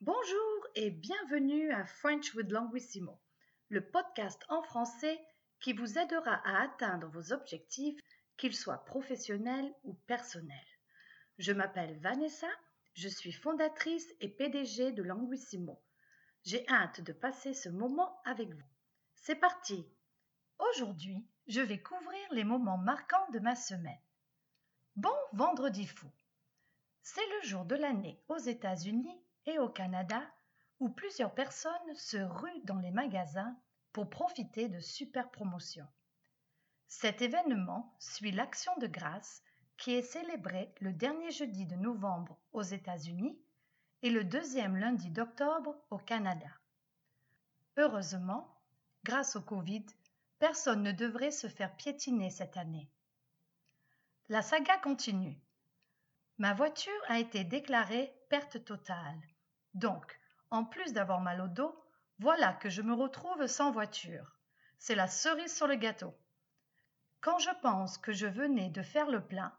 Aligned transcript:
Bonjour 0.00 0.66
et 0.76 0.92
bienvenue 0.92 1.72
à 1.72 1.84
French 1.84 2.32
with 2.34 2.52
Languissimo, 2.52 3.20
le 3.68 3.84
podcast 3.84 4.40
en 4.48 4.62
français 4.62 5.20
qui 5.58 5.72
vous 5.72 5.98
aidera 5.98 6.34
à 6.44 6.62
atteindre 6.62 7.08
vos 7.08 7.32
objectifs, 7.32 8.00
qu'ils 8.36 8.54
soient 8.54 8.84
professionnels 8.84 9.74
ou 9.82 9.94
personnels. 10.06 10.78
Je 11.38 11.50
m'appelle 11.50 11.98
Vanessa, 11.98 12.46
je 12.94 13.08
suis 13.08 13.32
fondatrice 13.32 14.06
et 14.20 14.28
PDG 14.28 14.92
de 14.92 15.02
Languissimo. 15.02 15.82
J'ai 16.44 16.64
hâte 16.68 17.00
de 17.00 17.12
passer 17.12 17.52
ce 17.52 17.68
moment 17.68 18.22
avec 18.24 18.54
vous. 18.54 18.70
C'est 19.16 19.40
parti 19.40 19.84
Aujourd'hui, 20.60 21.26
je 21.48 21.60
vais 21.60 21.82
couvrir 21.82 22.24
les 22.30 22.44
moments 22.44 22.78
marquants 22.78 23.28
de 23.32 23.40
ma 23.40 23.56
semaine. 23.56 24.00
Bon 24.94 25.16
vendredi 25.32 25.88
fou 25.88 26.08
C'est 27.02 27.26
le 27.40 27.48
jour 27.48 27.64
de 27.64 27.74
l'année 27.74 28.22
aux 28.28 28.38
États-Unis 28.38 29.20
et 29.48 29.58
au 29.58 29.68
Canada 29.68 30.22
où 30.78 30.90
plusieurs 30.90 31.34
personnes 31.34 31.94
se 31.94 32.18
ruent 32.18 32.62
dans 32.64 32.78
les 32.78 32.90
magasins 32.90 33.56
pour 33.92 34.10
profiter 34.10 34.68
de 34.68 34.78
super 34.78 35.30
promotions. 35.30 35.88
Cet 36.86 37.22
événement 37.22 37.94
suit 37.98 38.30
l'Action 38.30 38.76
de 38.76 38.86
grâce 38.86 39.42
qui 39.76 39.94
est 39.94 40.02
célébrée 40.02 40.72
le 40.80 40.92
dernier 40.92 41.30
jeudi 41.30 41.66
de 41.66 41.76
novembre 41.76 42.38
aux 42.52 42.62
États-Unis 42.62 43.38
et 44.02 44.10
le 44.10 44.22
deuxième 44.22 44.76
lundi 44.76 45.10
d'octobre 45.10 45.74
au 45.90 45.98
Canada. 45.98 46.50
Heureusement, 47.76 48.54
grâce 49.04 49.34
au 49.34 49.40
Covid, 49.40 49.86
personne 50.38 50.82
ne 50.82 50.92
devrait 50.92 51.30
se 51.30 51.48
faire 51.48 51.74
piétiner 51.76 52.30
cette 52.30 52.56
année. 52.56 52.90
La 54.28 54.42
saga 54.42 54.76
continue. 54.78 55.40
Ma 56.38 56.54
voiture 56.54 57.02
a 57.08 57.18
été 57.18 57.44
déclarée 57.44 58.12
perte 58.28 58.64
totale. 58.64 59.20
Donc, 59.74 60.18
en 60.50 60.64
plus 60.64 60.92
d'avoir 60.92 61.20
mal 61.20 61.40
au 61.40 61.48
dos, 61.48 61.74
voilà 62.18 62.52
que 62.54 62.68
je 62.68 62.82
me 62.82 62.94
retrouve 62.94 63.46
sans 63.46 63.70
voiture. 63.70 64.38
C'est 64.78 64.94
la 64.94 65.06
cerise 65.06 65.54
sur 65.54 65.66
le 65.66 65.76
gâteau. 65.76 66.14
Quand 67.20 67.38
je 67.38 67.50
pense 67.62 67.98
que 67.98 68.12
je 68.12 68.26
venais 68.26 68.70
de 68.70 68.82
faire 68.82 69.10
le 69.10 69.24
plein, 69.24 69.52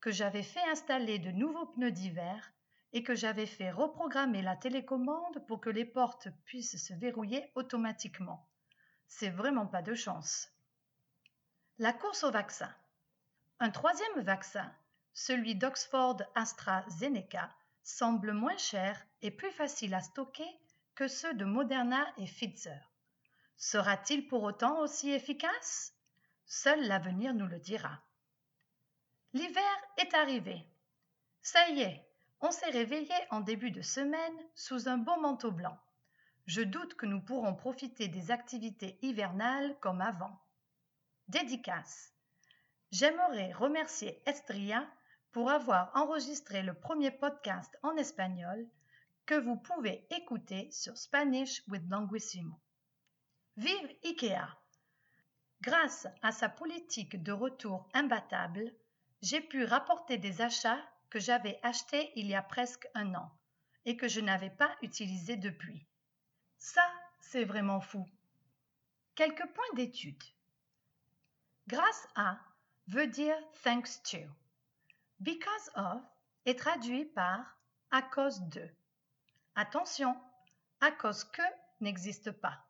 que 0.00 0.10
j'avais 0.10 0.42
fait 0.42 0.62
installer 0.70 1.18
de 1.18 1.30
nouveaux 1.30 1.66
pneus 1.66 1.90
d'hiver 1.90 2.52
et 2.92 3.02
que 3.02 3.14
j'avais 3.14 3.46
fait 3.46 3.70
reprogrammer 3.70 4.42
la 4.42 4.56
télécommande 4.56 5.44
pour 5.46 5.60
que 5.60 5.70
les 5.70 5.84
portes 5.84 6.28
puissent 6.44 6.82
se 6.82 6.94
verrouiller 6.94 7.50
automatiquement. 7.54 8.48
C'est 9.08 9.30
vraiment 9.30 9.66
pas 9.66 9.82
de 9.82 9.94
chance. 9.94 10.48
La 11.78 11.92
course 11.92 12.24
au 12.24 12.30
vaccin. 12.30 12.72
Un 13.60 13.70
troisième 13.70 14.20
vaccin, 14.20 14.72
celui 15.12 15.54
d'Oxford 15.54 16.22
AstraZeneca, 16.34 17.50
semble 17.86 18.32
moins 18.32 18.56
cher 18.56 19.00
et 19.22 19.30
plus 19.30 19.52
facile 19.52 19.94
à 19.94 20.00
stocker 20.00 20.48
que 20.96 21.06
ceux 21.06 21.34
de 21.34 21.44
Moderna 21.44 22.04
et 22.18 22.24
Pfizer. 22.24 22.90
Sera-t-il 23.56 24.26
pour 24.26 24.42
autant 24.42 24.80
aussi 24.80 25.12
efficace? 25.12 25.94
Seul 26.46 26.84
l'avenir 26.88 27.32
nous 27.32 27.46
le 27.46 27.60
dira. 27.60 28.02
L'hiver 29.34 29.62
est 29.98 30.12
arrivé. 30.14 30.66
Ça 31.42 31.68
y 31.70 31.82
est, 31.82 32.04
on 32.40 32.50
s'est 32.50 32.70
réveillé 32.70 33.14
en 33.30 33.40
début 33.40 33.70
de 33.70 33.82
semaine 33.82 34.36
sous 34.56 34.88
un 34.88 34.98
beau 34.98 35.16
manteau 35.20 35.52
blanc. 35.52 35.78
Je 36.46 36.62
doute 36.62 36.94
que 36.94 37.06
nous 37.06 37.20
pourrons 37.20 37.54
profiter 37.54 38.08
des 38.08 38.32
activités 38.32 38.98
hivernales 39.02 39.76
comme 39.78 40.00
avant. 40.00 40.36
Dédicace. 41.28 42.12
J'aimerais 42.90 43.52
remercier 43.52 44.20
Estria 44.26 44.88
pour 45.36 45.50
avoir 45.50 45.94
enregistré 45.94 46.62
le 46.62 46.72
premier 46.72 47.10
podcast 47.10 47.78
en 47.82 47.94
espagnol 47.98 48.66
que 49.26 49.34
vous 49.34 49.56
pouvez 49.56 50.06
écouter 50.08 50.70
sur 50.70 50.96
Spanish 50.96 51.62
with 51.68 51.82
Languissimo. 51.90 52.58
Vive 53.58 53.94
IKEA! 54.02 54.48
Grâce 55.60 56.06
à 56.22 56.32
sa 56.32 56.48
politique 56.48 57.22
de 57.22 57.32
retour 57.32 57.86
imbattable, 57.92 58.74
j'ai 59.20 59.42
pu 59.42 59.64
rapporter 59.64 60.16
des 60.16 60.40
achats 60.40 60.82
que 61.10 61.20
j'avais 61.20 61.60
achetés 61.62 62.12
il 62.16 62.28
y 62.28 62.34
a 62.34 62.40
presque 62.40 62.88
un 62.94 63.14
an 63.14 63.30
et 63.84 63.98
que 63.98 64.08
je 64.08 64.22
n'avais 64.22 64.48
pas 64.48 64.74
utilisés 64.80 65.36
depuis. 65.36 65.86
Ça, 66.56 66.90
c'est 67.20 67.44
vraiment 67.44 67.82
fou. 67.82 68.08
Quelques 69.14 69.46
points 69.52 69.74
d'étude. 69.74 70.24
Grâce 71.66 72.08
à 72.14 72.38
veut 72.86 73.08
dire 73.08 73.36
thanks 73.62 74.02
to. 74.02 74.26
Because 75.20 75.70
of 75.74 76.02
est 76.44 76.58
traduit 76.58 77.06
par 77.06 77.58
à 77.90 78.02
cause 78.02 78.40
de. 78.48 78.68
Attention, 79.54 80.14
à 80.80 80.90
cause 80.90 81.24
que 81.24 81.42
n'existe 81.80 82.30
pas. 82.32 82.64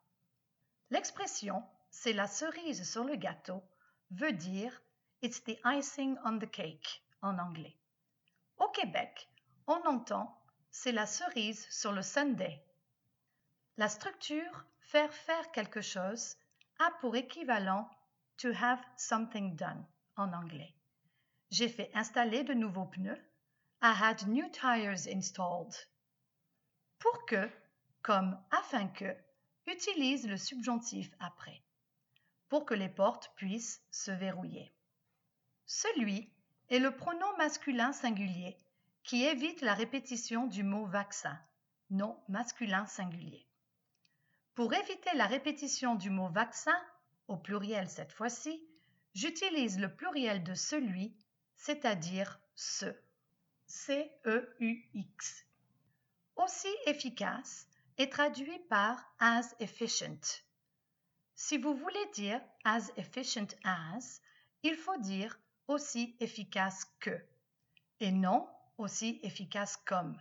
L'expression 0.91 1.65
c'est 1.91 2.13
la 2.13 2.27
cerise 2.27 2.89
sur 2.89 3.05
le 3.05 3.17
gâteau 3.17 3.63
veut 4.11 4.33
dire 4.33 4.83
It's 5.23 5.43
the 5.43 5.59
icing 5.65 6.17
on 6.25 6.39
the 6.39 6.51
cake 6.51 7.03
en 7.23 7.39
anglais. 7.39 7.77
Au 8.59 8.69
Québec, 8.69 9.29
on 9.67 9.81
entend 9.87 10.41
c'est 10.71 10.93
la 10.93 11.07
cerise 11.07 11.67
sur 11.71 11.93
le 11.93 12.03
sundae. 12.03 12.61
La 13.77 13.89
structure 13.89 14.65
faire 14.81 15.13
faire 15.13 15.51
quelque 15.51 15.81
chose 15.81 16.37
a 16.79 16.91
pour 17.01 17.17
équivalent 17.17 17.89
to 18.37 18.49
have 18.51 18.81
something 18.97 19.57
done 19.57 19.85
en 20.17 20.33
anglais. 20.33 20.75
J'ai 21.51 21.69
fait 21.69 21.91
installer 21.95 22.43
de 22.43 22.55
nouveaux 22.55 22.87
pneus. 22.87 23.21
I 23.83 23.93
had 23.95 24.27
new 24.27 24.49
tires 24.51 25.07
installed. 25.07 25.75
Pour 26.99 27.25
que, 27.27 27.49
comme 28.03 28.39
afin 28.51 28.89
que, 28.89 29.17
utilise 29.67 30.27
le 30.27 30.37
subjonctif 30.37 31.11
après, 31.21 31.63
pour 32.49 32.65
que 32.65 32.75
les 32.75 32.89
portes 32.89 33.33
puissent 33.37 33.83
se 33.91 34.11
verrouiller. 34.11 34.73
Celui 35.67 36.33
est 36.69 36.79
le 36.79 36.97
pronom 36.97 37.37
masculin 37.37 37.93
singulier 37.93 38.59
qui 39.03 39.25
évite 39.25 39.61
la 39.61 39.75
répétition 39.75 40.47
du 40.47 40.65
mot 40.65 40.87
vaccin, 40.87 41.39
non 41.91 42.21
masculin 42.29 42.87
singulier. 42.87 43.47
Pour 44.55 44.75
éviter 44.75 45.11
la 45.15 45.27
répétition 45.27 45.95
du 45.95 46.11
mot 46.11 46.29
vaccin, 46.29 46.77
au 47.29 47.37
pluriel 47.37 47.89
cette 47.89 48.13
fois-ci, 48.13 48.67
j'utilise 49.15 49.79
le 49.79 49.95
pluriel 49.95 50.43
de 50.43 50.55
celui 50.55 51.17
c'est-à-dire 51.57 52.39
ce. 52.55 52.87
C-E-U-X. 53.67 55.45
Aussi 56.37 56.75
efficace 56.87 57.67
est 57.99 58.13
traduit 58.13 58.59
par 58.69 59.05
as 59.19 59.55
efficient. 59.59 60.43
Si 61.35 61.59
vous 61.59 61.75
voulez 61.75 62.07
dire 62.15 62.41
as 62.65 62.93
efficient 62.97 63.57
as, 63.65 64.21
il 64.63 64.77
faut 64.77 64.97
dire 64.99 65.39
aussi 65.67 66.17
efficace 66.21 66.85
que 67.01 67.21
et 68.01 68.13
non 68.13 68.49
aussi 68.79 69.19
efficace 69.23 69.77
comme. 69.79 70.21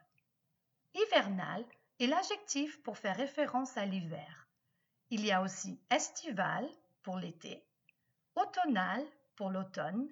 Hivernal 0.93 1.65
est 1.99 2.07
l'adjectif 2.07 2.81
pour 2.81 2.97
faire 2.97 3.17
référence 3.17 3.77
à 3.77 3.85
l'hiver. 3.85 4.47
Il 5.09 5.25
y 5.25 5.31
a 5.31 5.41
aussi 5.41 5.79
estival 5.89 6.67
pour 7.03 7.17
l'été, 7.17 7.63
automnal 8.35 9.05
pour 9.35 9.49
l'automne 9.49 10.09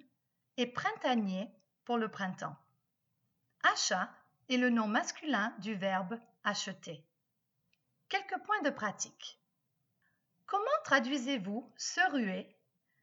et 0.56 0.66
printanier 0.66 1.50
pour 1.84 1.98
le 1.98 2.08
printemps. 2.08 2.56
Achat 3.62 4.10
est 4.48 4.56
le 4.56 4.70
nom 4.70 4.86
masculin 4.86 5.54
du 5.58 5.74
verbe 5.74 6.18
acheter. 6.44 7.04
Quelques 8.08 8.38
points 8.44 8.62
de 8.62 8.70
pratique. 8.70 9.40
Comment 10.46 10.64
traduisez-vous 10.84 11.72
se 11.76 12.00
ruer, 12.12 12.54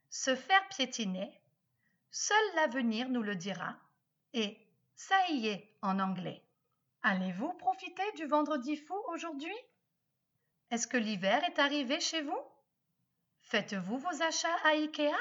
se 0.09 0.35
faire 0.35 0.67
piétiner, 0.69 1.41
seul 2.11 2.43
l'avenir 2.55 3.09
nous 3.09 3.23
le 3.23 3.35
dira, 3.35 3.75
et 4.33 4.57
ça 4.95 5.15
y 5.29 5.47
est 5.47 5.75
en 5.81 5.99
anglais? 5.99 6.43
Allez-vous 7.03 7.53
profiter 7.53 8.09
du 8.15 8.25
vendredi 8.25 8.77
fou 8.77 8.95
aujourd'hui? 9.07 9.55
Est-ce 10.69 10.87
que 10.87 10.97
l'hiver 10.97 11.43
est 11.43 11.59
arrivé 11.59 11.99
chez 11.99 12.21
vous? 12.21 12.39
Faites-vous 13.41 13.97
vos 13.97 14.21
achats 14.21 14.55
à 14.63 14.69
Ikea? 14.69 15.17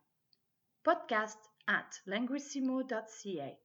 Podcast 0.84 1.50
at 1.66 1.90
languissimo.ca. 2.06 3.58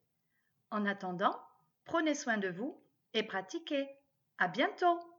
En 0.71 0.85
attendant, 0.85 1.39
prenez 1.85 2.15
soin 2.15 2.39
de 2.39 2.49
vous 2.49 2.83
et 3.13 3.23
pratiquez. 3.23 3.87
À 4.39 4.47
bientôt! 4.47 5.12